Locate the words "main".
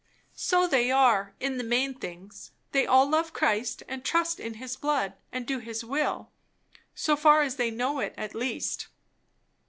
1.63-1.93